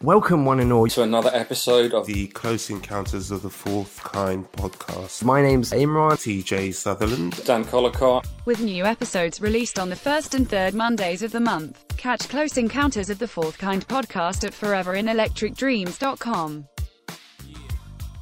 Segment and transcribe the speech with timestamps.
[0.00, 0.86] Welcome, one and all.
[0.86, 5.24] to another episode of the Close Encounters of the Fourth Kind podcast.
[5.24, 6.12] My name's Imran.
[6.12, 7.44] TJ Sutherland.
[7.44, 8.24] Dan Collicott.
[8.44, 11.84] With new episodes released on the first and third Mondays of the month.
[11.96, 16.68] Catch Close Encounters of the Fourth Kind podcast at foreverinelectricdreams.com.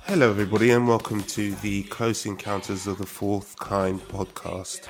[0.05, 4.89] Hello, everybody, and welcome to the Close Encounters of the Fourth Kind podcast.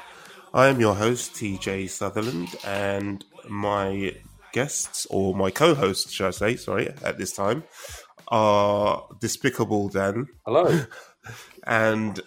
[0.54, 4.14] I am your host, TJ Sutherland, and my
[4.60, 7.62] guests, or my co hosts, should I say, sorry, at this time,
[8.28, 10.26] are Despicable Dan.
[10.46, 10.84] Hello.
[11.66, 12.18] and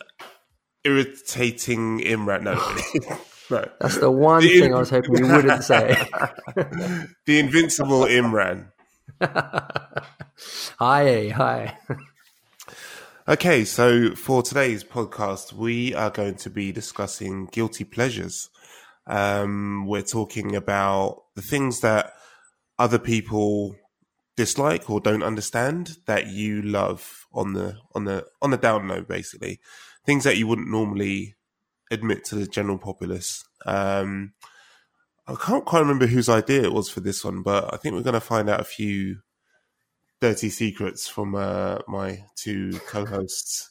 [0.83, 2.43] irritating Imran.
[2.43, 2.53] No,
[3.57, 3.67] no.
[3.81, 5.97] That's the one The- thing I was hoping you wouldn't say.
[7.25, 8.67] the invincible Imran.
[10.79, 11.77] hi, hi.
[13.27, 18.49] Okay, so for today's podcast, we are going to be discussing guilty pleasures.
[19.07, 22.13] Um, we're talking about the things that
[22.79, 23.75] other people
[24.35, 29.01] dislike or don't understand that you love on the on the on the down low,
[29.01, 29.59] basically
[30.05, 31.35] things that you wouldn't normally
[31.91, 33.43] admit to the general populace.
[33.65, 34.33] Um,
[35.27, 38.01] I can't quite remember whose idea it was for this one, but I think we're
[38.01, 39.17] going to find out a few
[40.21, 43.69] dirty secrets from uh, my two co-hosts.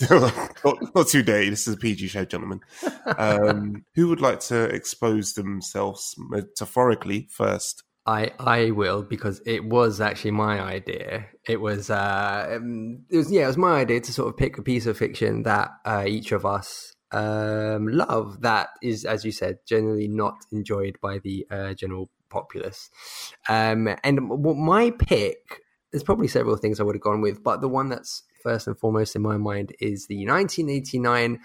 [0.10, 1.50] not, not too dirty.
[1.50, 2.60] This is a PG show, gentlemen.
[3.18, 7.82] Um, who would like to expose themselves metaphorically first?
[8.06, 11.26] I I will because it was actually my idea.
[11.46, 14.58] It was uh um, it was yeah, it was my idea to sort of pick
[14.58, 19.32] a piece of fiction that uh, each of us um love that is as you
[19.32, 22.90] said generally not enjoyed by the uh, general populace.
[23.48, 25.60] Um and my pick
[25.92, 28.78] there's probably several things I would have gone with, but the one that's first and
[28.78, 31.40] foremost in my mind is the 1989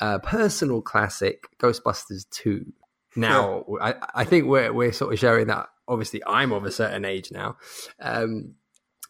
[0.00, 2.72] uh, personal classic Ghostbusters 2.
[3.16, 5.68] Now, I, I think we're we're sort of sharing that.
[5.88, 7.56] Obviously, I'm of a certain age now.
[8.00, 8.54] Um,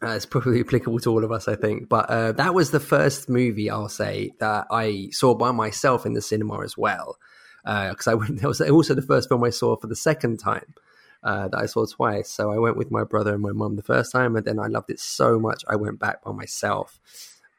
[0.02, 1.88] uh, it's probably applicable to all of us, I think.
[1.88, 6.14] But uh, that was the first movie I'll say that I saw by myself in
[6.14, 7.18] the cinema as well.
[7.64, 10.74] Because I went, that was also the first film I saw for the second time.
[11.22, 12.28] Uh, that I saw twice.
[12.28, 14.66] So I went with my brother and my mum the first time, and then I
[14.66, 16.98] loved it so much I went back by myself.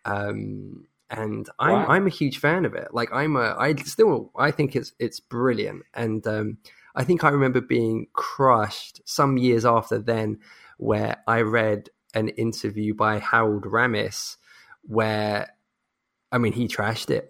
[0.03, 1.85] Um, and I'm Wow.
[1.87, 2.89] I'm a huge fan of it.
[2.93, 6.57] Like I'm a I still I think it's it's brilliant, and um,
[6.95, 10.39] I think I remember being crushed some years after then,
[10.77, 14.37] where I read an interview by Harold Ramis,
[14.81, 15.49] where
[16.31, 17.29] I mean he trashed it.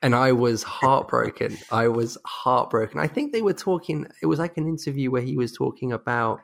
[0.00, 1.58] And I was heartbroken.
[1.72, 3.00] I was heartbroken.
[3.00, 4.06] I think they were talking.
[4.22, 6.38] It was like an interview where he was talking about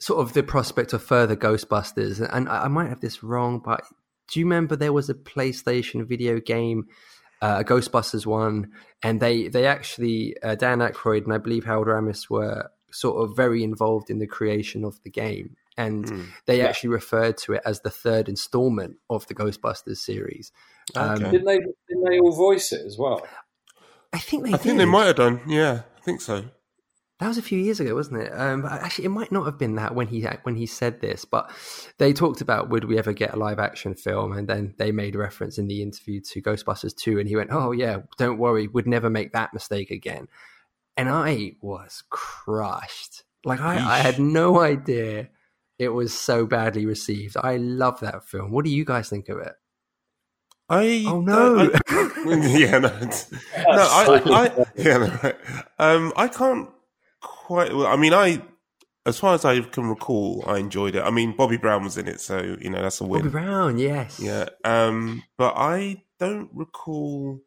[0.00, 2.20] sort of the prospect of further Ghostbusters.
[2.32, 3.82] And I, I might have this wrong, but
[4.30, 6.86] do you remember there was a PlayStation video game,
[7.40, 8.72] uh, a Ghostbusters one,
[9.02, 13.36] and they they actually uh, Dan Aykroyd and I believe Harold Ramis were sort of
[13.36, 16.22] very involved in the creation of the game, and Hmm.
[16.46, 16.66] they Yeah.
[16.66, 20.52] actually referred to it as the third installment of the Ghostbusters series.
[20.96, 21.30] Um, Okay.
[21.32, 21.58] Didn't they?
[21.58, 23.26] Didn't they all voice it as well?
[24.12, 25.40] I think they I think they might have done.
[25.46, 26.44] Yeah, I think so.
[27.20, 28.32] That was a few years ago, wasn't it?
[28.32, 31.24] Um, but actually, it might not have been that when he when he said this,
[31.24, 31.50] but
[31.98, 35.16] they talked about would we ever get a live action film, and then they made
[35.16, 38.86] reference in the interview to Ghostbusters two, and he went, "Oh yeah, don't worry, would
[38.86, 40.28] never make that mistake again."
[40.96, 43.24] And I was crushed.
[43.44, 45.28] Like I, I had no idea
[45.78, 47.36] it was so badly received.
[47.36, 48.50] I love that film.
[48.50, 49.52] What do you guys think of it?
[50.68, 51.70] I Oh, no.
[51.72, 51.80] I-
[52.52, 53.12] yeah, no, no,
[53.68, 55.36] I, I, yeah, no, right.
[55.78, 56.68] um, I can't
[57.48, 57.74] quite.
[57.74, 58.42] Well, I mean, I,
[59.06, 61.02] as far as I can recall, I enjoyed it.
[61.02, 63.22] I mean, Bobby Brown was in it, so you know that's a win.
[63.22, 67.40] Bobby Brown, yes, Yeah, um, but I don't recall.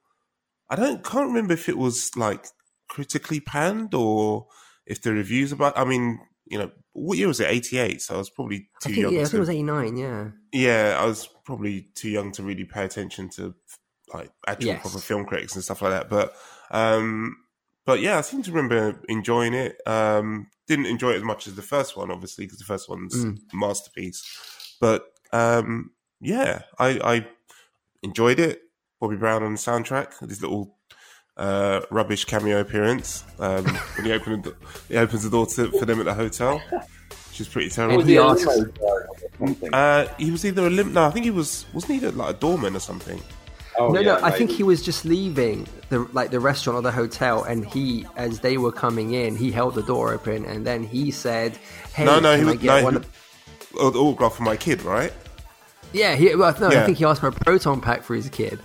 [0.70, 2.48] I don't can't remember if it was like
[2.90, 4.48] critically panned or
[4.88, 5.78] if the reviews about.
[5.78, 7.50] I mean, you know, what year was it?
[7.50, 8.02] Eighty eight.
[8.02, 9.14] So I was probably too think young.
[9.14, 9.98] yeah, I to, think it was eighty nine.
[9.98, 13.54] Yeah, yeah, I was probably too young to really pay attention to
[14.14, 14.82] like actual Yes.
[14.82, 16.10] proper film critics and stuff like that.
[16.10, 16.34] But
[16.72, 17.38] um
[17.86, 19.78] but yeah, I seem to remember enjoying it.
[19.86, 23.16] Um didn't enjoy it as much as the first one, obviously, because the first one's
[23.26, 23.40] Mm.
[23.54, 24.24] a masterpiece.
[24.80, 27.28] But um yeah, I, I
[28.04, 28.62] enjoyed it.
[29.00, 30.76] Bobby Brown on the soundtrack, this little
[31.38, 34.56] uh, rubbish cameo appearance um, when he opened the,
[34.88, 38.02] he opens the door to, for them at the hotel, which is pretty terrible.
[38.02, 39.74] And he a asks- limo driver or something?
[39.74, 40.92] Uh, he was either a limp.
[40.94, 41.66] No, I think he was.
[41.74, 43.20] Wasn't he like a doorman or something?
[43.78, 44.24] Oh, no, yeah, no.
[44.24, 48.06] I think he was just leaving the like the restaurant or the hotel, and he,
[48.16, 51.58] as they were coming in, he held the door open, and then he said,
[51.94, 52.56] "Hey, No, no, he I was.
[52.56, 55.14] get No, one he, of-" the autograph for my kid, right?
[55.94, 58.60] Yeah, he, well, no, I think he asked for a proton pack for his kid.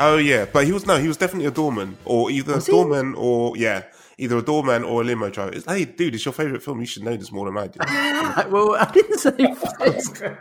[0.00, 2.70] Oh yeah, but he was no, he was definitely a doorman, or either Was a
[2.70, 2.76] he?
[2.76, 3.82] doorman or yeah.
[4.16, 5.52] either a doorman or a limo driver.
[5.52, 6.80] It's, hey, dude, it's your favorite film.
[6.80, 7.78] You should know this more than I do.
[8.50, 9.32] well, I didn't say.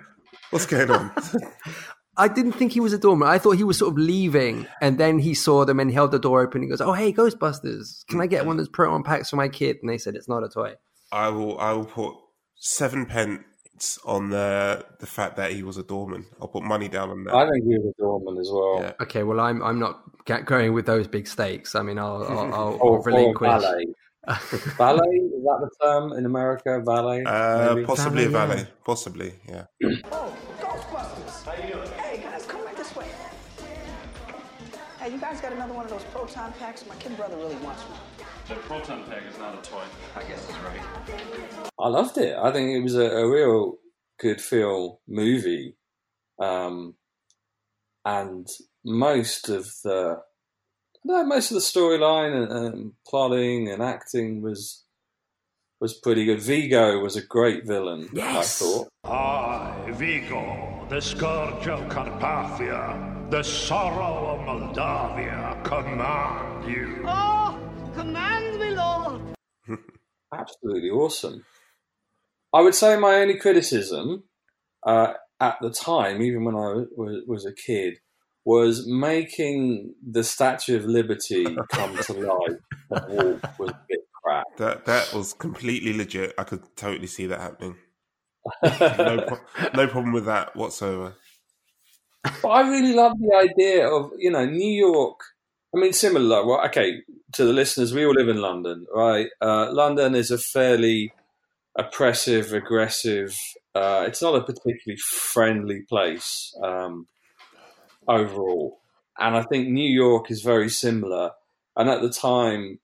[0.51, 1.11] What's going on?
[2.17, 3.27] I didn't think he was a doorman.
[3.27, 6.19] I thought he was sort of leaving, and then he saw them and held the
[6.19, 6.61] door open.
[6.63, 8.05] He goes, "Oh, hey, Ghostbusters!
[8.07, 10.27] Can I get one of those proton packs for my kid?" And they said it's
[10.27, 10.73] not a toy.
[11.11, 11.59] I will.
[11.59, 12.15] I will put
[12.55, 16.25] seven pence on the the fact that he was a doorman.
[16.41, 17.35] I'll put money down on that.
[17.35, 18.79] I think he was a doorman as well.
[18.81, 18.93] Yeah.
[19.03, 21.75] Okay, well, I'm I'm not ga- going with those big stakes.
[21.75, 23.47] I mean, I'll I'll, I'll, I'll Or, or relinquish.
[23.47, 23.85] Ballet.
[24.27, 26.81] valet is that the term in America?
[26.83, 27.23] Valet.
[27.23, 27.85] Uh, maybe?
[27.85, 28.59] possibly a Valet, valet.
[28.61, 28.65] yeah.
[28.83, 29.65] Possibly, yeah.
[35.07, 36.86] Hey, you guys got another one of those proton packs?
[36.86, 37.98] My kid brother really wants one.
[38.50, 39.83] The proton pack is not a toy.
[40.18, 41.71] I guess that's right.
[41.80, 42.36] I loved it.
[42.36, 43.75] I think it was a, a real
[44.19, 45.77] good feel movie,
[46.42, 46.95] um,
[48.04, 48.50] and
[48.83, 50.18] most of the
[51.06, 54.83] no, most of the storyline and, and plotting and acting was
[55.80, 56.42] was pretty good.
[56.42, 58.09] Vigo was a great villain.
[58.12, 58.62] Yes!
[58.62, 58.88] I thought.
[59.06, 67.03] I, Vigo, the scourge of Carpathia, the sorrow of Moldavia, command you.
[67.06, 67.59] Oh,
[67.94, 69.21] command me, Lord.
[70.33, 71.44] absolutely awesome.
[72.53, 74.24] I would say my only criticism
[74.85, 77.95] uh, at the time, even when I was, was a kid,
[78.45, 82.59] was making the Statue of Liberty come to life
[82.91, 84.45] and walk was a bit crap.
[84.57, 86.33] That that was completely legit.
[86.38, 87.75] I could totally see that happening.
[88.63, 91.15] No, pro- no problem with that whatsoever.
[92.41, 95.19] But I really love the idea of you know New York.
[95.75, 96.45] I mean, similar.
[96.45, 97.01] Well, okay,
[97.33, 99.27] to the listeners, we all live in London, right?
[99.41, 101.13] Uh, London is a fairly
[101.77, 103.35] oppressive, aggressive.
[103.75, 107.07] Uh, it's not a particularly friendly place um,
[108.07, 108.80] overall,
[109.18, 111.31] and I think New York is very similar.
[111.75, 112.80] And at the time,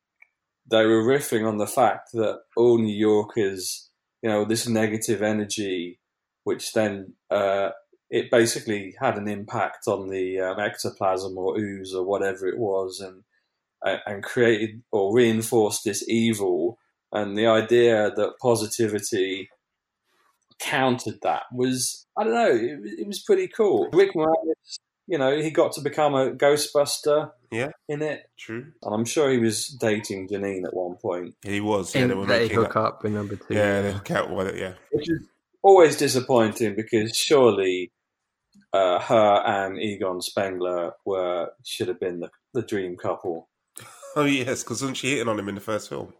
[0.69, 3.89] they were riffing on the fact that all New Yorkers,
[4.21, 5.99] you know, this negative energy,
[6.43, 7.69] which then uh,
[8.17, 12.99] it basically had an impact on the um, ectoplasm or ooze or whatever it was,
[12.99, 13.23] and
[13.85, 16.77] and- and created or reinforced this evil.
[17.11, 19.49] And the idea that positivity
[20.59, 23.89] countered that was, I don't know, it, was- it was pretty cool.
[23.91, 24.77] Rick Moranis,
[25.07, 28.67] you know, he got to become a Ghostbuster Yeah, in it, true.
[28.83, 31.93] and I'm sure he was dating Janine at one point, He was.
[31.93, 32.95] Yeah, In, they were they hook up.
[32.95, 33.53] up in number two.
[33.53, 34.29] Yeah, they hook out.
[34.31, 34.73] Well, yeah.
[34.91, 35.27] which is
[35.61, 37.91] always disappointing because surely
[38.73, 43.47] uh, her and Egon Spengler were should have been the, the dream couple.
[44.15, 46.13] Oh yes, because wasn't she hitting on him in the first film?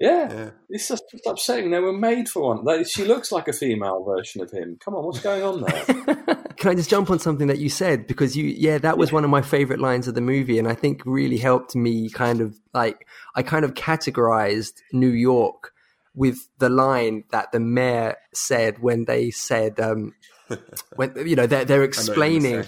[0.00, 0.50] Yeah, Yeah.
[0.68, 1.70] it's just it's upsetting.
[1.72, 2.64] They were made for one.
[2.64, 4.78] They, she looks like a female version of him.
[4.84, 6.44] Come on, what's going on there?
[6.56, 9.24] Can I just jump on something that you said because you yeah that was one
[9.24, 12.56] of my favorite lines of the movie and I think really helped me kind of
[12.74, 15.72] like I kind of categorized New York
[16.14, 20.14] with the line that the mayor said when they said um
[20.96, 22.64] when you know they're, they're I know what you're explaining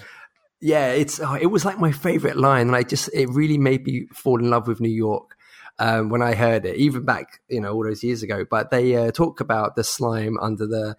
[0.60, 3.84] yeah it's oh, it was like my favorite line and I just it really made
[3.84, 5.36] me fall in love with New York
[5.78, 8.44] um, when I heard it even back you know all those years ago.
[8.48, 10.96] But they uh, talk about the slime under the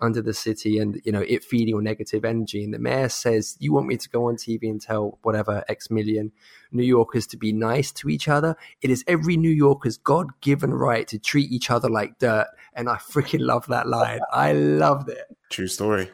[0.00, 2.64] under the city and you know it feeding on negative energy.
[2.64, 5.90] And the mayor says you want me to go on tv and tell whatever x
[5.90, 6.32] million
[6.72, 8.56] new yorkers to be nice to each other?
[8.80, 12.48] It is every new yorker's god-given right to treat each other like dirt.
[12.74, 14.20] And i freaking love that line.
[14.32, 16.10] I loved it True story.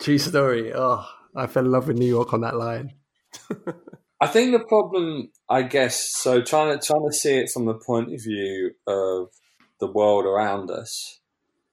[0.00, 2.92] true story oh i fell in love with new york on that line
[4.22, 7.74] I think the problem, I guess, so trying to trying to see it from the
[7.74, 9.30] point of view of
[9.80, 11.18] the world around us.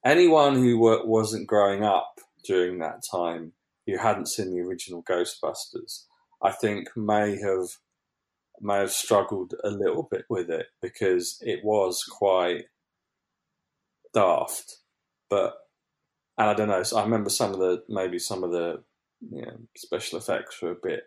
[0.04, 3.52] Anyone who wa- wasn't growing up during that time,
[3.86, 6.06] who hadn't seen the original Ghostbusters,
[6.42, 7.68] I think may have
[8.60, 12.64] may have struggled a little bit with it because it was quite
[14.12, 14.78] daft.
[15.28, 15.54] But
[16.40, 16.82] and I don't know.
[16.82, 18.82] So I remember some of the maybe some of the
[19.30, 21.02] you know, special effects were a bit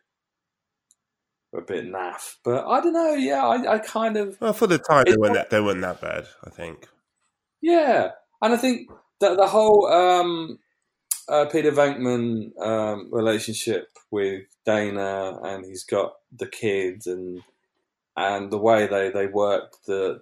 [1.52, 2.36] were a bit naff.
[2.46, 3.14] But I don't know.
[3.14, 6.00] Yeah, I, I kind of Well, for the time, they weren't that they weren't that
[6.00, 6.28] bad.
[6.46, 6.88] I think.
[7.62, 8.12] yeah,
[8.44, 10.60] and I think that the whole um,
[11.28, 17.42] uh, Peter Venkman um, relationship with Dana, and he's got the kids, and
[18.16, 20.22] and the way they they worked the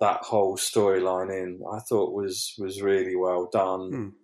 [0.00, 4.14] that whole storyline in, I thought was was really well done.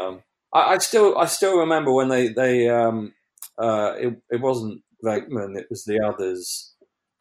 [0.00, 0.22] Um,
[0.52, 3.12] I, I still I still remember when they they um,
[3.58, 6.74] uh, it it wasn't Venkman, it was the others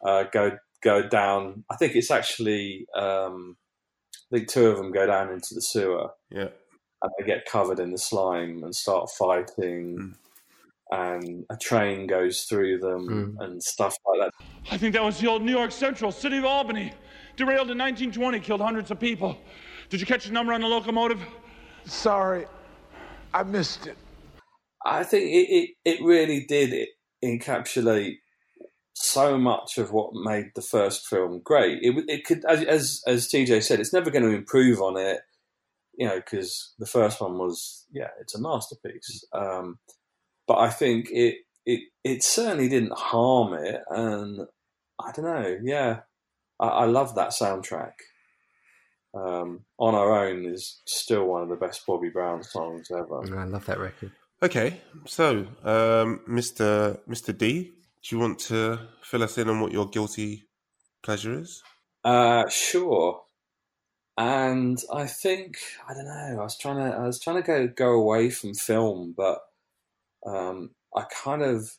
[0.06, 1.64] uh, go go down.
[1.70, 3.58] I think it's actually um,
[4.32, 6.48] I think two of them go down into the sewer Yeah.
[7.02, 10.16] and they get covered in the slime and start fighting.
[10.92, 14.46] And a train goes through them and stuff like that.
[14.70, 16.94] I think that was the old New York Central, City of Albany.
[17.36, 19.36] Derailed in 1920, killed hundreds of people.
[19.90, 21.20] Did you catch the number on the locomotive?
[21.86, 22.46] Sorry,
[23.34, 23.98] I missed it.
[24.86, 26.88] I think it, it, it really did
[27.24, 28.18] encapsulate
[28.94, 31.80] so much of what made the first film great.
[31.82, 35.22] It, it could, as, as as TJ said, it's never going to improve on it,
[35.98, 39.24] you know, because the first one was, yeah, it's a masterpiece.
[39.34, 39.80] Um,
[40.48, 44.42] but I think it it it certainly didn't harm it, and
[45.00, 46.02] I don't know, yeah,
[46.60, 47.94] I, I love that soundtrack.
[49.14, 53.40] Um, on our own is still one of the best Bobby Brown songs ever.
[53.40, 54.12] I love that record.
[54.42, 57.00] Okay, so um, Mr.
[57.08, 57.38] Mr.
[57.38, 60.46] D, do you want to fill us in on what your guilty
[61.04, 61.64] pleasure is?
[62.04, 63.22] Uh, sure.
[64.18, 66.42] And I think I don't know.
[66.42, 69.40] I was trying to I was trying to go go away from film, but
[70.26, 71.78] um, I kind of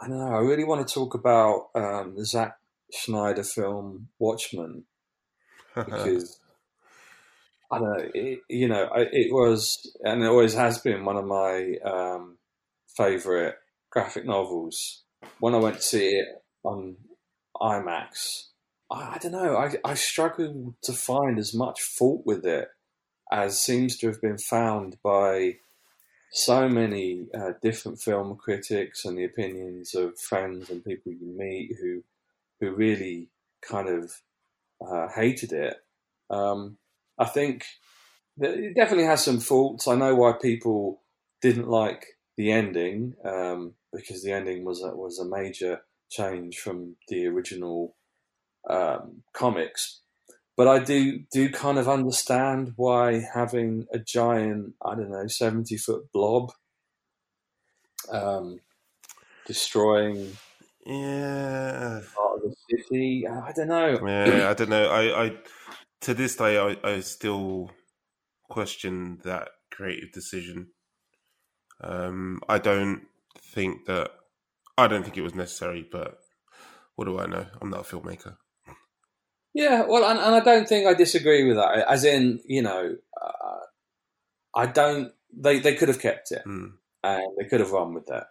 [0.00, 0.34] I don't know.
[0.34, 2.58] I really want to talk about um, the Zack
[2.92, 4.84] Snyder film Watchmen
[5.84, 6.40] because
[7.70, 8.10] I don't know.
[8.14, 12.38] It, you know, I, it was and it always has been one of my um,
[12.96, 13.56] favorite
[13.90, 15.02] graphic novels.
[15.40, 16.26] When I went to see it
[16.62, 16.96] on
[17.60, 18.44] IMAX,
[18.90, 19.56] I, I don't know.
[19.56, 22.68] I, I struggled to find as much fault with it
[23.30, 25.56] as seems to have been found by
[26.30, 31.76] so many uh, different film critics and the opinions of friends and people you meet
[31.80, 32.02] who
[32.60, 33.28] who really
[33.62, 34.20] kind of
[34.80, 35.76] uh, hated it.
[36.30, 36.78] Um,
[37.18, 37.64] I think
[38.38, 39.88] it definitely has some faults.
[39.88, 41.02] I know why people
[41.40, 42.06] didn't like
[42.36, 45.80] the ending um, because the ending was a, was a major
[46.10, 47.96] change from the original
[48.68, 50.00] um, comics.
[50.56, 55.76] But I do do kind of understand why having a giant, I don't know, seventy
[55.76, 56.50] foot blob
[58.10, 58.60] um,
[59.46, 60.36] destroying
[60.86, 63.26] Yeah, part of the city.
[63.26, 63.98] I don't know.
[64.06, 64.50] yeah.
[64.50, 64.88] I don't know.
[64.88, 65.32] I, I
[66.02, 67.70] to this day, I, I still
[68.48, 70.68] question that creative decision.
[71.80, 73.02] Um, I don't
[73.40, 74.10] think that.
[74.78, 76.18] I don't think it was necessary, but
[76.96, 77.46] what do I know?
[77.60, 78.36] I'm not a filmmaker.
[79.54, 81.86] Yeah, well, and, and I don't think I disagree with that.
[81.90, 83.58] As in, you know, uh,
[84.54, 85.12] I don't.
[85.34, 86.72] They they could have kept it, Mm.
[87.02, 88.28] and they could have run with that.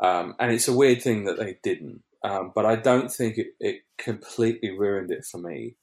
[0.00, 2.02] Um, and it's a weird thing that they didn't.
[2.22, 5.76] Um, but I don't think it, it completely ruined it for me.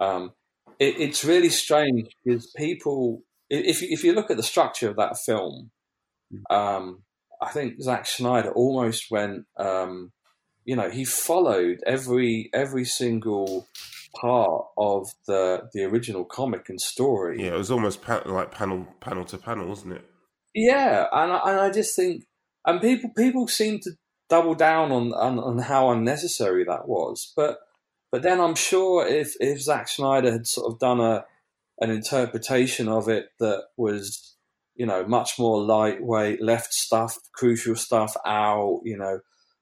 [0.00, 0.32] Um,
[0.78, 4.96] it, it's really strange because people, if you- if you look at the structure of
[4.96, 5.70] that film,
[6.50, 7.02] um,
[7.40, 9.44] I think Zack Snyder almost went.
[9.56, 10.12] Um,
[10.64, 13.68] you know, he followed every every single
[14.20, 17.42] part of the the original comic and story.
[17.42, 20.04] Yeah, it was almost like panel panel to panel, wasn't it?
[20.54, 22.24] Yeah, and I, and I just think,
[22.64, 23.92] and people people seem to
[24.28, 27.32] double down on, on on how unnecessary that was.
[27.36, 27.58] But
[28.10, 31.24] but then I'm sure if if Zack Snyder had sort of done a
[31.80, 34.36] an interpretation of it that was
[34.74, 39.20] you know much more lightweight, left stuff, crucial stuff out, you know,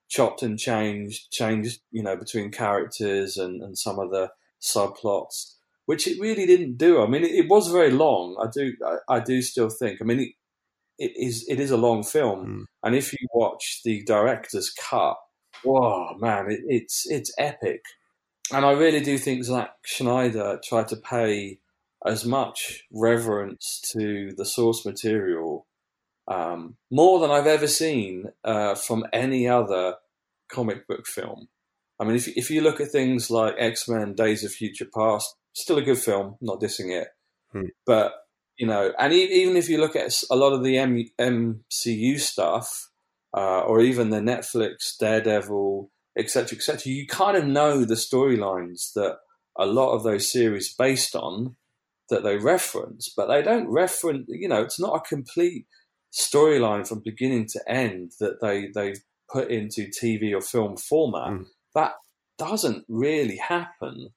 [0.09, 4.31] chopped and changed, changed you know between characters and and some of the
[4.61, 5.55] subplots.
[5.85, 7.01] Which it really didn't do.
[7.01, 8.37] I mean, it, it was very long.
[8.41, 9.99] I do, I, I do still think.
[9.99, 10.29] I mean, it,
[11.05, 15.17] it is it is a long film, and if you watch the director's cut,
[15.63, 17.81] whoa, man, it, it's it's epic.
[18.51, 21.59] And I really do think Zack Snyder tried to pay
[22.05, 25.65] as much reverence to the source material,
[26.27, 29.95] um, more than I've ever seen uh, from any other
[30.51, 31.47] comic book film.
[31.99, 35.35] I mean, if if you look at things like X Men: Days of Future Past,
[35.53, 37.07] still a good film, not dissing it,
[37.51, 37.67] Hmm.
[37.85, 38.13] but
[38.57, 42.89] you know, and even if you look at a lot of the M- MCU stuff,
[43.35, 49.17] uh, or even the Netflix Daredevil, etc., etc., you kind of know the storylines that
[49.57, 51.55] a lot of those series based on
[52.09, 54.25] that they reference, but they don't reference.
[54.29, 55.65] You know, it's not a complete
[56.11, 61.31] storyline from beginning to end that they they've put into TV or film format.
[61.73, 61.93] That
[62.37, 64.09] doesn't really happen.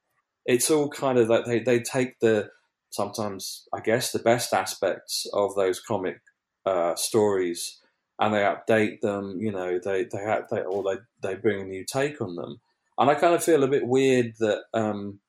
[0.45, 2.51] It's all kind of like they they take the
[2.97, 6.21] sometimes I guess the best aspects of those comic
[6.65, 7.79] uh, stories
[8.19, 9.39] and they update them.
[9.41, 12.61] You know, they they update or they they bring a new take on them.
[12.99, 15.21] And I kind of feel a bit weird that um,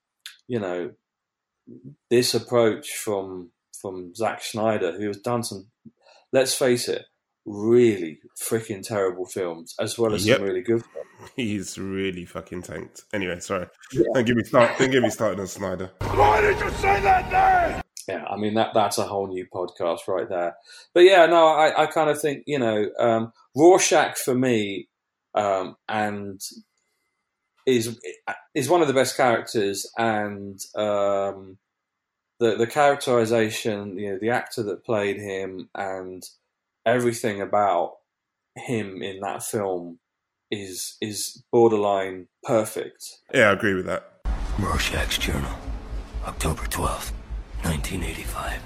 [0.48, 0.92] you know
[2.10, 5.68] this approach from from Zack Snyder, who has done some,
[6.34, 7.06] let's face it,
[7.48, 10.38] really freaking terrible films as well as Yep.
[10.38, 11.32] some really good films.
[11.36, 13.06] He's really fucking tanked.
[13.14, 13.68] Anyway, sorry.
[13.94, 14.04] Yeah.
[14.14, 14.78] Don't get me start.
[14.78, 15.92] Don't get me started on Snyder.
[16.02, 17.82] Why did you say that name?
[18.08, 20.56] Yeah, I mean that that's a whole new podcast right there.
[20.94, 24.88] But yeah, no, I, I kind of think you know um, Rorschach for me,
[25.34, 26.40] um, and
[27.66, 28.00] is
[28.54, 31.58] is one of the best characters, and um,
[32.40, 36.24] the the characterization, you know, the actor that played him, and
[36.88, 37.96] everything about
[38.56, 40.00] him in that film
[40.50, 43.04] is is borderline perfect.
[43.34, 44.22] Yeah, I agree with that.
[44.58, 45.52] Rorschach's Journal,
[46.26, 47.14] October twelfth,
[47.64, 48.62] nineteen eighty five.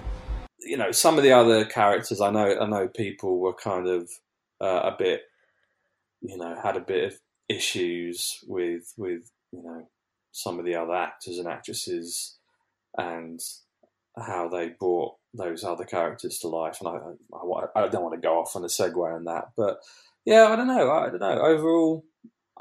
[0.60, 4.10] You know, some of the other characters, I know, I know people were kind of
[4.62, 5.24] uh, a bit,
[6.22, 9.90] you know, had a bit of issues with with you know
[10.32, 12.38] some of the other actors and actresses
[12.98, 13.40] and
[14.18, 16.78] how they brought those other characters to life.
[16.82, 19.78] And I, I, I don't want to go off on a segue on that, but
[20.26, 20.92] yeah, I don't know.
[20.92, 21.42] I don't know.
[21.42, 22.06] Overall,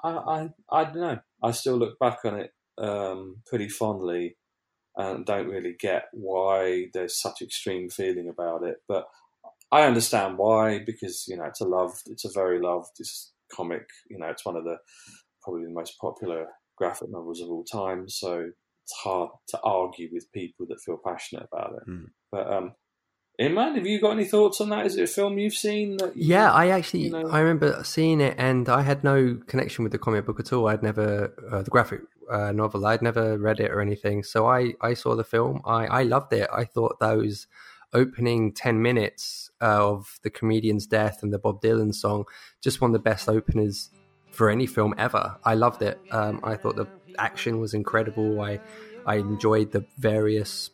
[0.02, 1.18] I, I, I don't know.
[1.42, 4.36] I still look back on it um, pretty fondly
[4.96, 8.76] and don't really get why there's such extreme feeling about it.
[8.88, 9.06] But
[9.72, 12.96] I understand why because you know it's a loved, it's a very loved
[13.54, 13.86] comic.
[14.08, 14.76] You know, it's one of the
[15.42, 18.08] probably the most popular graphic novels of all time.
[18.08, 18.50] So
[18.90, 21.88] it's hard to argue with people that feel passionate about it.
[21.88, 22.06] Mm.
[22.32, 22.72] But um,
[23.40, 24.86] Imran, have you got any thoughts on that?
[24.86, 25.98] Is it a film you've seen?
[26.00, 27.28] You, yeah, I actually you know?
[27.28, 30.68] I remember seeing it, and I had no connection with the comic book at all.
[30.68, 32.84] I'd never uh, the graphic uh, novel.
[32.84, 34.24] I'd never read it or anything.
[34.24, 35.62] So I I saw the film.
[35.64, 36.48] I I loved it.
[36.52, 37.46] I thought those
[37.92, 42.24] opening 10 minutes uh, of the comedian's death and the Bob Dylan song
[42.62, 43.90] just one of the best openers
[44.30, 45.36] for any film ever.
[45.44, 46.00] I loved it.
[46.12, 46.86] Um, I thought the
[47.18, 48.40] action was incredible.
[48.40, 48.60] I
[49.06, 50.70] I enjoyed the various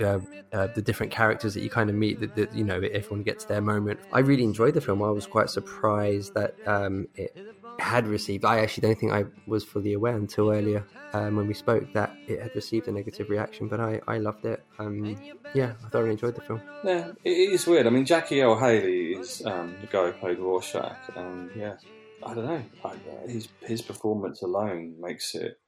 [0.00, 0.18] uh,
[0.52, 2.20] uh, the different characters that you kind of meet.
[2.20, 4.00] That, that, you know everyone gets their moment.
[4.12, 5.02] I really enjoyed the film.
[5.02, 7.36] I was quite surprised that um, it
[7.78, 8.44] had received.
[8.44, 12.14] I actually don't think I was fully aware until earlier um, when we spoke that
[12.26, 13.68] it had received a negative reaction.
[13.68, 14.64] But I, I loved it.
[14.78, 15.16] Um,
[15.54, 16.62] yeah, I thoroughly enjoyed the film.
[16.84, 17.86] Yeah, it is weird.
[17.86, 21.76] I mean, Jackie Earle Haley is um, the guy who played Rorschach, and yeah,
[22.24, 22.62] I don't know.
[22.84, 25.58] I, uh, his his performance alone makes it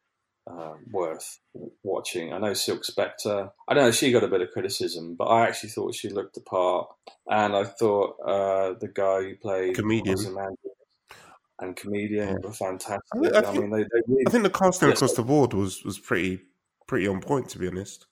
[0.48, 1.38] uh, worth
[1.82, 2.32] watching.
[2.32, 3.50] I know Silk Spectre.
[3.68, 3.90] I don't know.
[3.90, 6.88] She got a bit of criticism, but I actually thought she looked the part,
[7.28, 10.16] and I thought uh, the guy who played Comedian.
[11.60, 12.34] and comedian Yeah.
[12.42, 13.02] were fantastic.
[13.14, 14.98] I think- I, I think- mean, they, they really, I think the casting Yes.
[14.98, 16.40] across the board was was pretty
[16.86, 18.06] pretty on point, to be honest.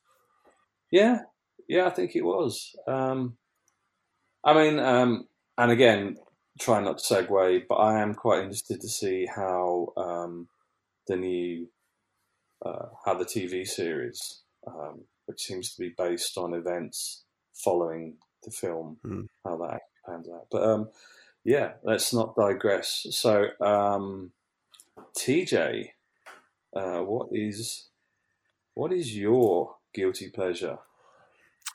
[0.90, 1.20] Yeah,
[1.68, 2.74] yeah, I think it was.
[2.86, 3.38] Um,
[4.44, 5.26] I mean, um,
[5.58, 6.16] and again,
[6.60, 10.48] try not to segue, but I am quite interested to see how um,
[11.08, 11.68] the new,
[12.64, 18.50] uh, how the TV series, um, which seems to be based on events following the
[18.50, 19.22] film, Hmm.
[19.44, 20.46] how that actually pans out.
[20.50, 20.88] But um,
[21.44, 23.06] yeah, let's not digress.
[23.10, 24.32] So, um,
[25.18, 25.90] TJ,
[26.74, 27.88] uh, what is
[28.74, 30.78] what is your guilty pleasure?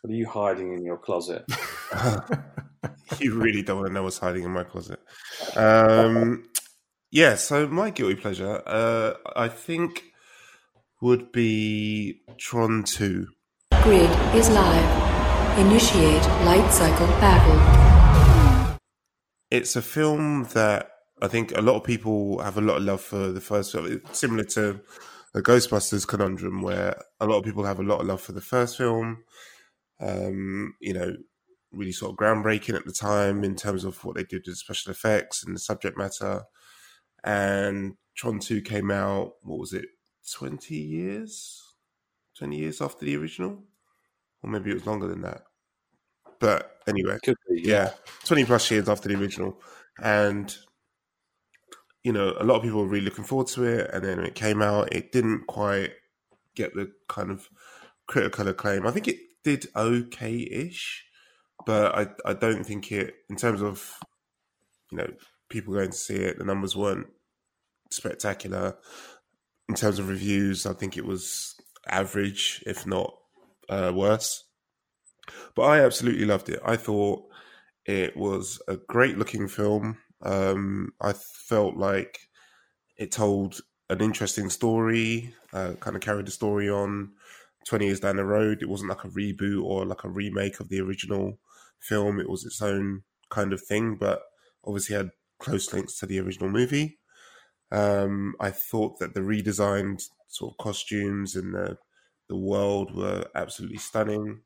[0.02, 1.46] What are you hiding in your closet?
[3.20, 5.00] you really don't want to know what's hiding in my closet.
[5.56, 6.50] Um,
[7.12, 10.11] yeah, so my guilty pleasure, uh, I think,
[11.02, 13.28] would be Tron 2.
[13.84, 15.58] Grid is live.
[15.60, 18.78] Initiate light cycle battle.
[19.50, 23.02] It's a film that I think a lot of people have a lot of love
[23.02, 23.88] for the first film.
[23.88, 24.80] It's similar to
[25.34, 28.42] the Ghostbusters conundrum, where a lot of people have a lot of love for the
[28.42, 29.24] first film.
[30.00, 31.16] Um, you know,
[31.72, 34.92] really sort of groundbreaking at the time in terms of what they did with special
[34.92, 36.44] effects and the subject matter.
[37.24, 39.86] And Tron 2 came out, what was it,
[40.34, 41.62] 20 years?
[42.38, 43.64] 20 years after the original?
[44.44, 45.44] Or maybe it was longer than that.
[46.40, 47.92] But anyway, be, yeah,
[48.26, 49.62] 20 plus years after the original.
[50.02, 50.56] And,
[52.04, 53.92] you know, a lot of people were really looking forward to it.
[53.94, 55.92] And then when it came out, it didn't quite
[56.56, 57.48] get the kind of
[58.08, 58.88] critical acclaim.
[58.88, 61.06] I think it did okay ish,
[61.66, 64.00] but I, I don't think it, in terms of,
[64.92, 65.08] you know,
[65.50, 67.08] people going to see it, the numbers weren't
[67.92, 68.78] spectacular.
[69.70, 71.56] In terms of reviews, I think it was
[71.88, 73.16] average, if not
[73.70, 74.44] uh, worse.
[75.56, 76.60] But I absolutely loved it.
[76.66, 77.24] I thought
[77.86, 79.98] it was a great looking film.
[80.22, 82.20] Um, I felt like
[82.98, 87.12] it told an interesting story, uh, kind of carried the story on
[87.68, 88.62] 20 years down the road.
[88.62, 91.40] It wasn't like a reboot or like a remake of the original
[91.80, 92.20] film.
[92.20, 94.22] It was its own kind of thing, but
[94.66, 97.00] obviously had close links to the original movie.
[97.72, 101.78] Um, I thought that the redesigned sort of costumes and the
[102.28, 104.40] the world were absolutely stunning,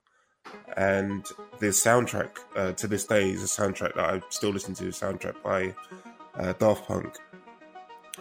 [0.76, 1.26] and
[1.60, 4.86] the soundtrack uh, to this day is a soundtrack that I still listen to.
[4.86, 5.76] A soundtrack by
[6.36, 7.16] uh, Daft Punk,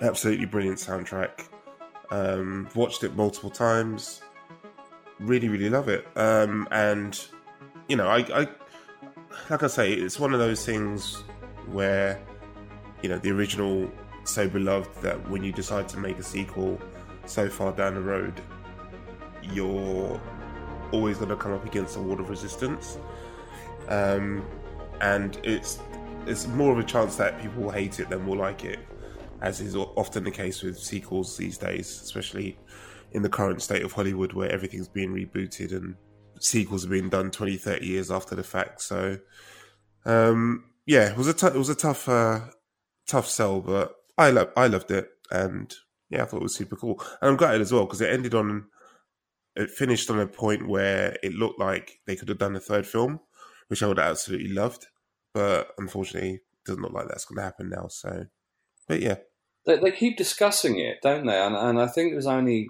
[0.02, 1.48] absolutely brilliant soundtrack.
[2.10, 4.20] Um, watched it multiple times.
[5.18, 6.06] Really, really love it.
[6.16, 7.18] Um, and
[7.88, 8.48] you know, I, I
[9.50, 11.24] like I say, it's one of those things
[11.66, 12.20] where
[13.02, 13.90] you know the original
[14.24, 16.80] so beloved that when you decide to make a sequel
[17.26, 18.40] so far down the road,
[19.42, 20.20] you're
[20.92, 22.98] always going to come up against a wall of resistance.
[23.88, 24.46] Um,
[25.00, 25.78] and it's
[26.26, 28.78] it's more of a chance that people will hate it than will like it,
[29.42, 32.58] as is often the case with sequels these days, especially
[33.12, 35.96] in the current state of Hollywood where everything's being rebooted and
[36.40, 38.80] sequels are being done 20, 30 years after the fact.
[38.80, 39.18] So,
[40.04, 42.40] um, yeah, it was a t- it was a tough uh,
[43.06, 45.72] tough sell, but I lo- I loved it, and
[46.10, 48.34] yeah, I thought it was super cool, and I'm gutted as well because it ended
[48.34, 48.66] on
[49.56, 52.86] it finished on a point where it looked like they could have done a third
[52.86, 53.20] film,
[53.68, 54.86] which I would have absolutely loved,
[55.32, 57.86] but unfortunately, it doesn't look like that's going to happen now.
[57.88, 58.26] So,
[58.88, 59.16] but yeah,
[59.66, 61.40] they, they keep discussing it, don't they?
[61.40, 62.68] And, and I think it was only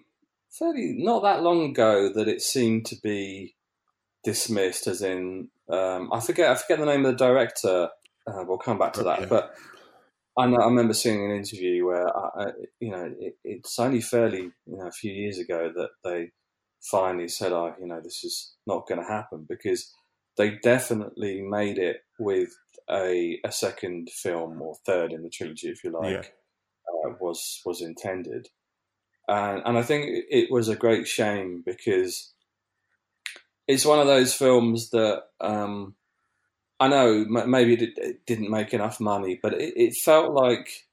[0.51, 3.55] fairly not that long ago that it seemed to be
[4.23, 7.89] dismissed, as in um, I forget I forget the name of the director.
[8.27, 9.27] Uh, we'll come back to that, yeah.
[9.27, 9.55] but
[10.37, 12.47] I, know, I remember seeing an interview where I,
[12.81, 16.31] you know it, it's only fairly you know a few years ago that they
[16.91, 19.93] finally said, "Oh, you know, this is not going to happen," because
[20.37, 22.51] they definitely made it with
[22.91, 27.11] a a second film or third in the trilogy, if you like, yeah.
[27.11, 28.49] uh, was was intended,
[29.29, 32.33] and and I think it was a great shame because
[33.67, 35.95] it's one of those films that um,
[36.81, 40.87] I know maybe it, didn't make enough money, but it, it felt like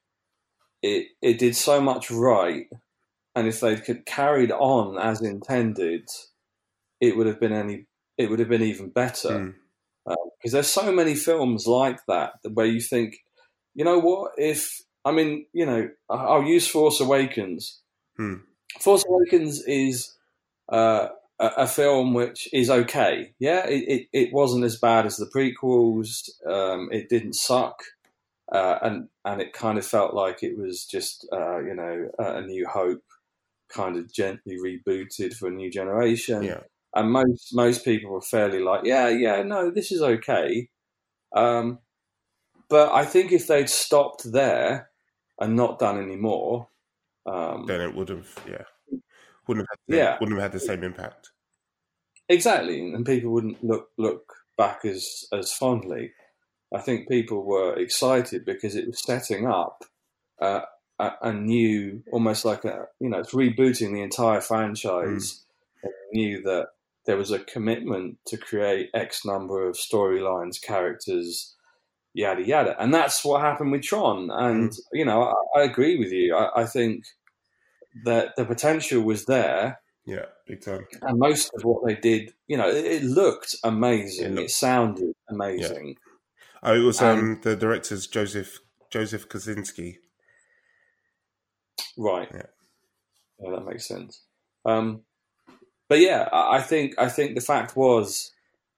[0.82, 2.68] it it did so much right
[3.36, 6.08] and if they could carried on as intended,
[7.00, 7.86] it would have been any
[8.18, 9.30] it would have been even better.
[9.30, 9.54] Mm.
[10.06, 13.18] Uh, because there's so many films like that where you think,
[13.76, 14.32] you know what?
[14.38, 17.82] If I mean, you know, I'll use Force Awakens.
[18.18, 18.36] Hmm.
[18.80, 20.16] Force Awakens is
[20.70, 21.10] uh,
[21.42, 23.34] a, a, film which is okay.
[23.40, 26.30] Yeah, it, it, it, wasn't as bad as the prequels.
[26.48, 27.82] Um, it didn't suck,
[28.52, 32.42] uh, and and it kind of felt like it was just uh, you know a
[32.42, 33.04] New Hope
[33.70, 36.44] kind of gently rebooted for a new generation.
[36.44, 36.62] Yeah.
[36.94, 40.70] And most most people were fairly like, yeah, yeah, no, this is okay.
[41.36, 41.80] Um,
[42.70, 44.90] but I think if they'd stopped there
[45.40, 46.68] and not done any more,
[47.26, 48.64] um, then it would have, yeah,
[49.48, 51.32] wouldn't have, had, yeah, wouldn't have had the same impact.
[52.30, 56.12] Exactly, and people wouldn't look look back as as fondly.
[56.74, 59.84] I think people were excited because it was setting up
[60.42, 60.62] uh,
[61.00, 65.44] a, a, new, almost like a, you know, it's rebooting the entire franchise.
[65.84, 65.84] Mm.
[65.84, 66.68] And knew that
[67.06, 71.56] there was a commitment to create X number of storylines, characters,
[72.14, 74.30] yada yada, and that's what happened with Tron.
[74.32, 74.80] And mm.
[74.94, 76.36] you know, I, I, agree with you.
[76.36, 77.06] I, I, think
[78.06, 79.80] that the potential was there.
[80.06, 80.88] Yeah, big time.
[81.02, 84.26] And most of what they did, you know, it, it looked amazing.
[84.26, 85.88] It, looked, it, sounded amazing.
[85.90, 85.94] Yeah.
[86.64, 89.98] Oh, it was um, the director's Joseph Joseph Kosinski.
[91.98, 92.30] Right.
[92.34, 92.42] Yeah.
[93.40, 94.22] yeah that makes sense.
[94.66, 95.02] Um,
[95.90, 98.32] but yeah, I think I think the fact was,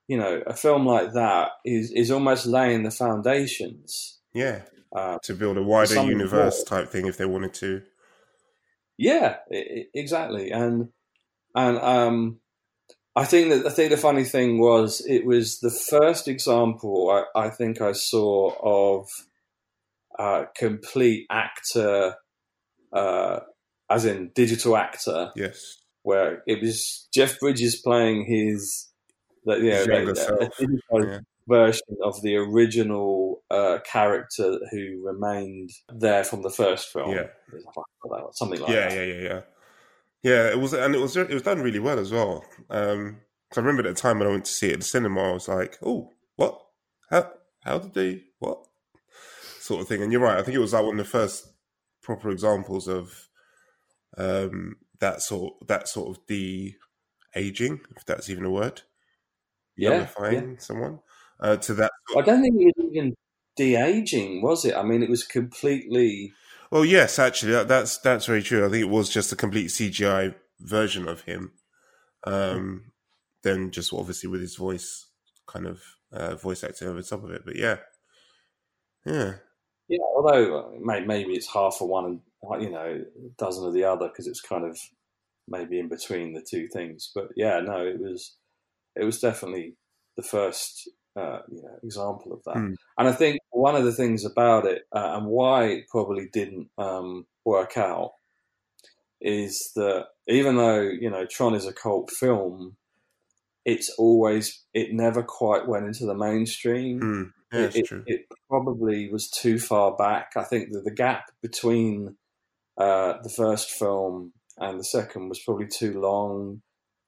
[0.08, 4.20] you know, a film like that is is almost laying the foundations.
[4.34, 4.64] Yeah.
[4.96, 6.80] Uh, to build a wider universe more.
[6.80, 7.82] type thing, if they wanted to.
[8.98, 10.90] Yeah, it, exactly, and
[11.56, 12.40] and um,
[13.16, 17.46] I think that I think the funny thing was it was the first example I,
[17.46, 19.08] I think I saw of
[20.18, 22.16] uh, complete actor
[22.92, 23.40] uh,
[23.90, 25.32] as in digital actor.
[25.36, 25.78] Yes.
[26.04, 28.92] Where it was Jeff Bridges playing his,
[29.46, 29.86] you know,
[30.18, 31.20] a, a yeah.
[31.48, 37.12] Version of the original uh, character who remained there from the first film.
[37.12, 37.28] Yeah.
[38.32, 38.96] Something like yeah, that.
[38.96, 39.42] Yeah, yeah, yeah,
[40.24, 40.52] yeah.
[40.52, 42.46] it was, and it was, it was done really well as well.
[42.70, 43.18] Um,
[43.56, 45.34] I remember at the time when I went to see it at the cinema, I
[45.34, 46.60] was like, "Oh, what?
[47.10, 47.32] How?
[47.64, 48.24] How did they?
[48.40, 48.66] What?"
[49.60, 50.02] Sort of thing.
[50.02, 50.38] And you're right.
[50.38, 51.48] I think it was like one of the first
[52.02, 53.30] proper examples of
[54.18, 56.74] um, that sort that sort of the
[57.36, 58.82] aging, if that's even a word.
[59.76, 60.42] Yeah, yeah.
[60.58, 61.00] someone
[61.44, 61.92] uh, to that.
[62.18, 63.16] I don't think it was even
[63.56, 64.76] de aging, was it?
[64.76, 66.34] I mean, it was completely.
[66.72, 68.66] Well, yes, actually, that, that's that's very true.
[68.66, 71.52] I think it was just a complete CGI version of him.
[72.24, 72.94] Um,
[73.44, 75.06] then just obviously with his voice,
[75.46, 77.44] kind of uh, voice acting over top of it.
[77.46, 77.78] But yeah,
[79.06, 79.34] yeah.
[79.90, 83.74] Yeah, although uh, maybe it's half of one and uh, you know a dozen of
[83.74, 84.80] the other because it's kind of
[85.48, 87.12] maybe in between the two things.
[87.14, 88.38] But yeah, no, it was
[88.96, 89.76] it was definitely
[90.16, 92.56] the first uh, you know example of that.
[92.56, 92.76] Mm.
[92.98, 96.70] And I think one of the things about it uh, and why it probably didn't
[96.78, 98.14] um, work out
[99.22, 102.76] is that even though you know Tron is a cult film,
[103.66, 107.00] it's always it never quite went into the mainstream.
[107.02, 110.32] Mm Yeah, it, it, it probably was too far back.
[110.36, 112.18] I think that the gap between
[112.78, 116.62] uh, the first film and the second was probably too long.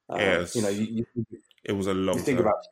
[0.07, 0.55] Um, Yes.
[0.55, 1.25] you know, you, you,
[1.63, 2.45] It was a long you think time.
[2.47, 2.63] about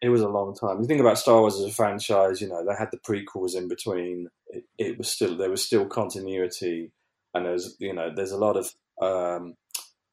[0.00, 0.80] it was a long time.
[0.80, 2.40] You think about Star Wars as a franchise.
[2.40, 4.28] You know, they had the prequels in between.
[4.48, 6.92] It, it was still there was still continuity,
[7.34, 9.54] and there's you know there's a lot of um,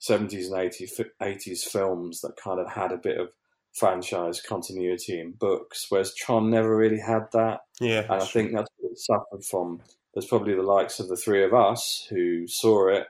[0.02, 3.30] 70s and 80s, 80s films that kind of had a bit of
[3.74, 7.62] franchise continuity in books, whereas Tron never really had that.
[7.80, 9.82] yeah, And I think that's what it suffered from.
[10.14, 13.08] There's probably the likes of the three of us who saw it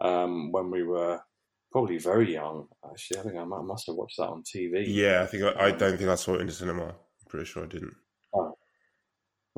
[0.00, 1.20] um, when we were
[1.70, 2.68] probably very young.
[2.90, 4.84] Actually, I think I must have watched that on TV.
[4.86, 6.86] Yeah, I think I, I don't think I saw it in the cinema.
[6.86, 6.94] I'm
[7.28, 7.94] pretty sure I didn't.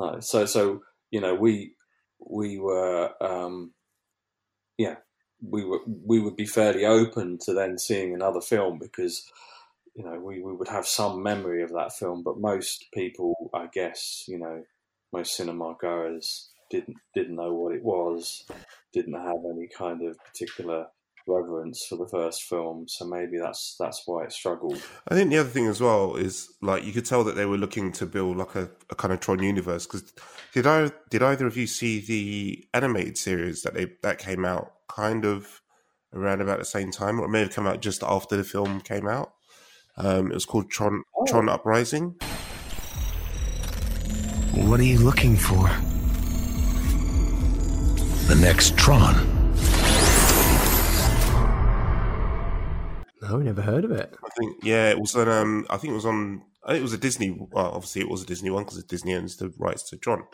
[0.01, 1.75] No, so so you know we
[2.19, 3.73] we were um,
[4.79, 4.97] yeah
[5.43, 9.31] we were we would be fairly open to then seeing another film because
[9.95, 13.67] you know we, we would have some memory of that film, but most people, I
[13.73, 14.65] guess, you know,
[15.13, 18.47] most cinema goers didn't didn't know what it was,
[18.95, 20.87] didn't have any kind of particular
[21.31, 24.83] reverence for the first film, so maybe that's that's why it struggled.
[25.09, 27.57] I think the other thing as well is like you could tell that they were
[27.57, 29.87] looking to build like a, a kind of Tron universe.
[29.87, 30.13] Because
[30.53, 34.73] did I did either of you see the animated series that they that came out
[34.89, 35.63] kind of
[36.13, 38.81] around about the same time, or it may have come out just after the film
[38.81, 39.33] came out?
[39.97, 42.17] Um, it was called Tron Tron Uprising.
[44.55, 45.69] What are you looking for?
[48.27, 49.30] The next Tron.
[53.31, 54.17] No, never heard of it.
[54.25, 55.29] I think yeah, it was on.
[55.29, 56.43] Um, I think it was on.
[56.65, 57.31] I think it was a Disney.
[57.31, 60.25] Well, obviously it was a Disney one because Disney owns the rights to Tron.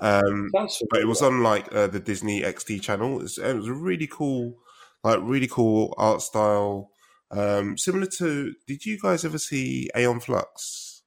[0.00, 3.18] Um, but it was on like uh, the Disney XD channel.
[3.18, 4.58] It was, it was a really cool,
[5.04, 6.90] like really cool art style.
[7.30, 11.02] Um, similar to, did you guys ever see Aeon Flux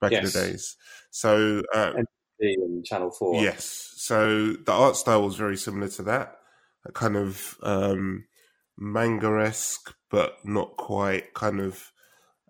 [0.00, 0.76] back in the days?
[1.10, 1.92] So uh,
[2.38, 3.42] in Channel Four.
[3.42, 3.92] Yes.
[3.96, 6.36] So the art style was very similar to that.
[6.86, 8.24] A kind of um,
[8.78, 11.92] manga esque, but not quite kind of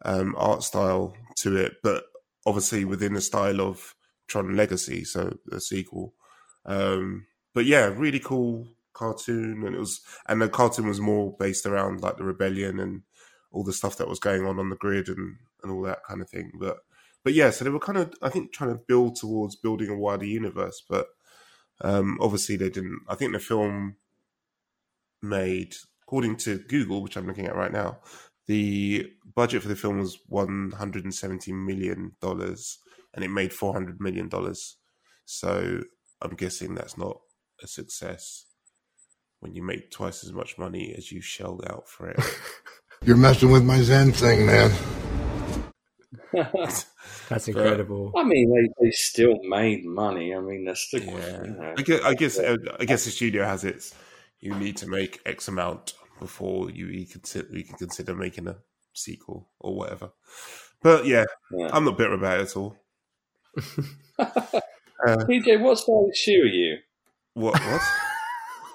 [0.04, 2.04] um, art style to it, but
[2.46, 3.94] obviously within the style of
[4.28, 6.14] Tron Legacy, so the sequel.
[6.64, 11.66] Um, but yeah, really cool cartoon, and it was, and the cartoon was more based
[11.66, 13.02] around like the rebellion and
[13.50, 16.20] all the stuff that was going on on the grid and and all that kind
[16.20, 16.52] of thing.
[16.58, 16.78] But
[17.24, 19.96] but yeah, so they were kind of I think trying to build towards building a
[19.96, 21.08] wider universe, but
[21.80, 23.00] um, obviously they didn't.
[23.08, 23.96] I think the film
[25.20, 25.74] made,
[26.12, 27.96] according to Google, which I'm looking at right now,
[28.46, 32.80] the budget for the film was 170 million dollars,
[33.14, 34.76] and it made 400 million dollars.
[35.24, 35.80] So
[36.20, 37.18] I'm guessing that's not
[37.62, 38.44] a success
[39.40, 42.20] when you make twice as much money as you shelled out for it.
[43.06, 44.70] You're messing with my Zen thing, man.
[47.30, 48.12] That's incredible.
[48.14, 50.34] I mean, they, they still made money.
[50.34, 51.04] I mean, they're still.
[51.04, 53.94] Yeah, You know, I guess I guess, uh, I guess the studio has its.
[54.40, 58.56] You need to make X amount before you you consider you can consider making a
[58.94, 60.10] sequel or whatever.
[60.82, 61.68] But yeah, Yeah.
[61.72, 62.76] I'm not bitter about it at all.
[65.04, 66.78] Uh, TJ, what size shoe are you?
[67.34, 67.82] what what?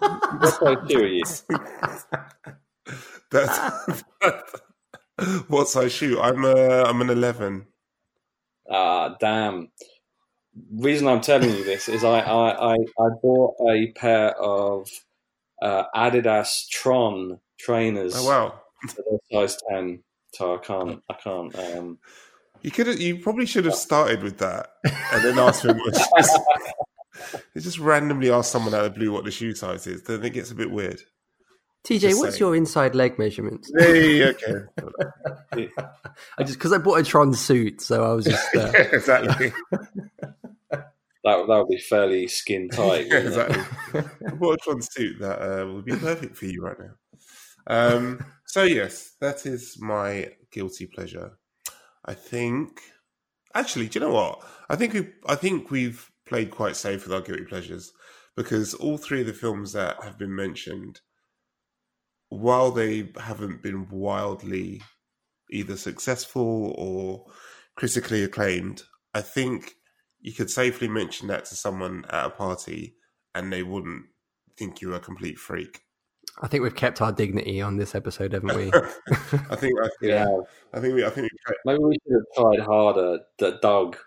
[0.42, 1.24] What size shoe are you?
[3.32, 3.58] That's
[5.48, 6.20] what size shoe?
[6.20, 7.68] I'm uh, I'm an eleven.
[8.70, 9.72] Ah, damn.
[10.74, 14.90] Reason I'm telling you this is I, I, I, I bought a pair of
[15.62, 18.14] uh, Adidas Tron trainers.
[18.16, 18.60] Oh wow!
[19.32, 21.02] They're size ten, so I can't.
[21.10, 21.56] I can't.
[21.58, 22.00] Um,
[22.62, 24.70] You could have, you probably should have started with that
[25.12, 25.78] and then asked him.
[27.56, 30.04] you just randomly ask someone out of the blue what the shoe size is.
[30.04, 31.02] Then it gets a bit weird.
[31.88, 32.40] TJ, Just what's saying.
[32.40, 33.72] your inside leg measurements?
[33.78, 34.56] Hey, okay,
[36.38, 39.54] I just because I bought a Tron suit, so I was just uh, exactly.
[41.24, 43.08] That that would be fairly skin tight.
[43.08, 43.64] Yeah, exactly.
[44.38, 46.94] What a suit that uh, would be perfect for you right now.
[47.68, 51.38] Um, so yes, that is my guilty pleasure.
[52.06, 52.82] I think.
[53.54, 54.44] Actually, do you know what?
[54.70, 57.92] I think we I think we've played quite safe with our guilty pleasures
[58.36, 61.02] because all three of the films that have been mentioned,
[62.30, 64.82] while they haven't been wildly
[65.52, 67.26] either successful or
[67.76, 69.74] critically acclaimed, I think
[70.20, 72.96] you could safely mention that to someone at a party
[73.36, 74.06] and they wouldn't
[74.58, 75.82] think you're a complete freak.
[76.42, 78.72] I think we've kept our dignity on this episode, haven't we?
[79.50, 80.28] I think I, Yeah.
[80.74, 83.20] I think we I think we Maybe we should have tried harder.
[83.40, 83.98] That dug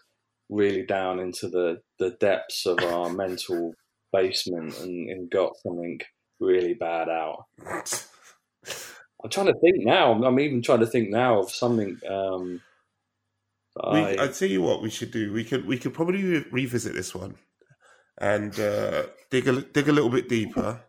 [0.48, 3.72] really down into the, the depths of our mental
[4.12, 6.00] basement and, and got something
[6.40, 7.46] really bad out.
[9.22, 10.12] I'm trying to think now.
[10.12, 11.98] I'm even trying to think now of something.
[12.08, 12.62] Um,
[13.92, 15.32] We, I, I tell you what, we should do.
[15.32, 17.36] We could we could probably re- revisit this one
[18.18, 20.82] and uh, dig a dig a little bit deeper,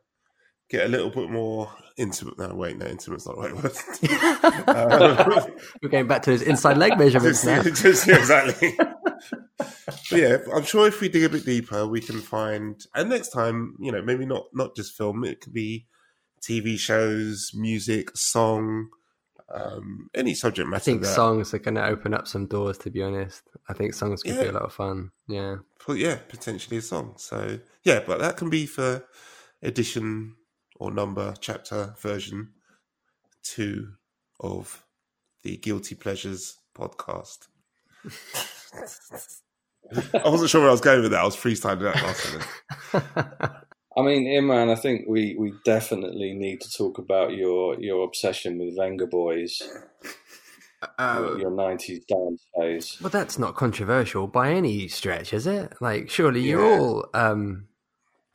[0.70, 2.38] get a little bit more intimate.
[2.38, 3.72] No, wait, no, intimate's not the right word.
[4.68, 5.52] Um,
[5.82, 7.62] We're going back to those inside leg measurements now.
[7.64, 8.76] just, just- yeah, exactly.
[9.58, 12.80] but yeah, I'm sure if we dig a bit deeper, we can find.
[12.96, 15.24] And next time, you know, maybe not not just film.
[15.24, 15.88] It could be
[16.42, 18.90] TV shows, music, song,
[19.54, 20.82] um, any subject matter.
[20.82, 22.78] I think that, songs are going to open up some doors.
[22.80, 25.12] To be honest, I think songs could be a lot of fun.
[25.28, 25.58] Yeah.
[25.88, 27.14] Well, yeah, potentially a song.
[27.18, 29.06] So yeah, but that can be for
[29.62, 30.36] edition
[30.76, 32.54] or number, chapter, version
[33.44, 33.94] two
[34.40, 34.86] of
[35.44, 37.48] the Guilty Pleasures podcast.
[39.94, 41.22] I wasn't sure where I was going with that.
[41.22, 43.52] I was freestyling that last minute.
[43.98, 48.58] I mean, Imran, I think we, we definitely need to talk about your your obsession
[48.58, 49.62] with Venga Boys,
[50.98, 52.98] your, your 90s dance phase.
[53.02, 55.74] Well, that's not controversial by any stretch, is it?
[55.82, 56.80] Like, surely you're Yeah.
[56.80, 57.68] all um,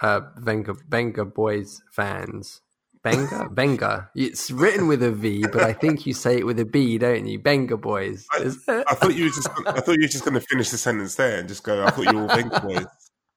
[0.01, 2.61] uh, Venga Venga Boys fans.
[3.03, 4.11] Benga, Benga.
[4.17, 7.27] It's written with a V, but I think you say it with a B, don't
[7.27, 7.39] you?
[7.39, 8.27] Benga Boys.
[8.33, 8.85] I, Is it?
[8.89, 9.49] I thought you were just.
[9.67, 11.85] I thought you were just going to finish the sentence there and just go.
[11.85, 12.87] I thought you were all Venga boys,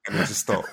[0.10, 0.65] and then just stop.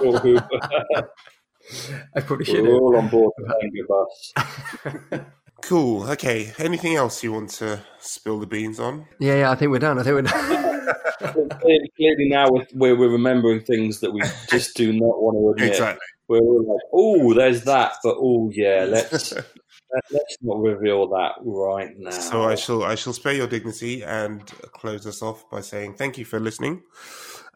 [0.00, 0.42] We're
[2.16, 5.20] I probably should all on board the Venga bus.
[5.62, 6.10] Cool.
[6.10, 6.52] Okay.
[6.58, 9.06] Anything else you want to spill the beans on?
[9.20, 9.50] Yeah, yeah.
[9.52, 9.96] I think we're done.
[9.96, 10.94] I think we're done.
[11.60, 15.50] clearly, clearly now we're, we're, we're remembering things that we just do not want to
[15.62, 15.70] admit.
[15.76, 16.04] Exactly.
[16.26, 19.46] We're all like, oh, there's that, but oh, yeah, let's let-
[20.10, 22.10] let's not reveal that right now.
[22.10, 26.18] So I shall I shall spare your dignity and close us off by saying thank
[26.18, 26.82] you for listening,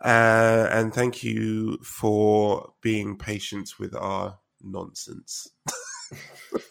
[0.05, 5.49] uh, and thank you for being patient with our nonsense.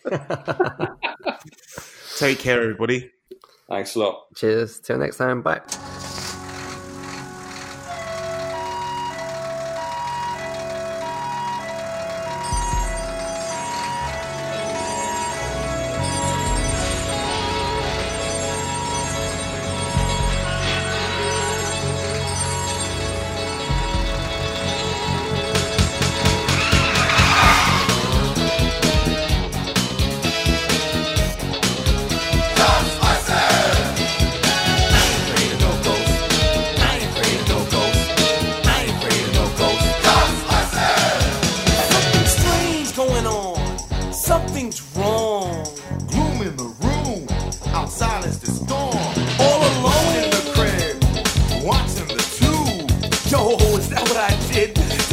[2.17, 3.11] Take care, everybody.
[3.69, 4.27] Thanks a lot.
[4.35, 4.79] Cheers.
[4.79, 5.41] Till next time.
[5.41, 5.61] Bye.
[54.55, 55.04] Did?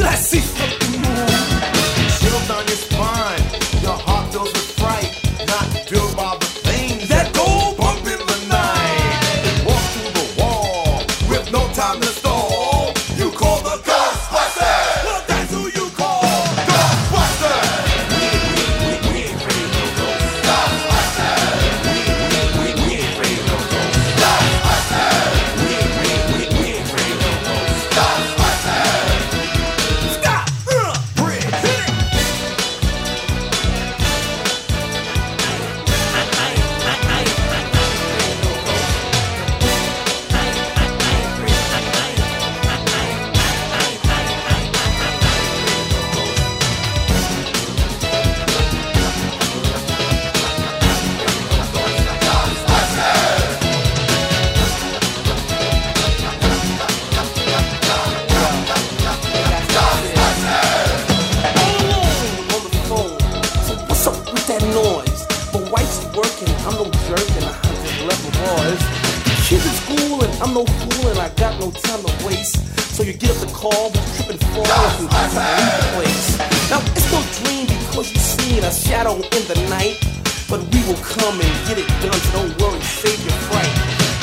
[66.65, 68.79] I'm no jerk and I just left my boys.
[69.27, 72.55] The kids in school and I'm no fool and I got no time to waste.
[72.95, 75.83] So you get up the call, but trip and fall ah, and try to leave
[75.91, 76.39] place.
[76.71, 79.99] Now it's no dream because you seen a shadow in the night.
[80.47, 83.73] But we will come and get it done, so don't worry, save your fright.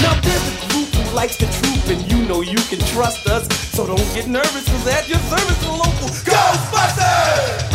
[0.00, 3.53] Now there's a group who likes the truth and you know you can trust us.
[3.76, 7.69] So don't get nervous, cause at your service, the local Ghostbusters!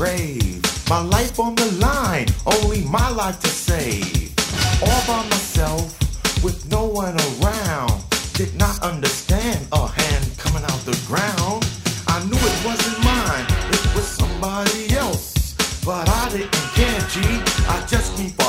[0.00, 4.32] My life on the line, only my life to save.
[4.80, 5.92] All by myself,
[6.42, 8.02] with no one around.
[8.32, 11.68] Did not understand a hand coming out the ground.
[12.08, 15.54] I knew it wasn't mine, it was somebody else.
[15.84, 17.20] But I didn't care, G.
[17.68, 18.39] I just need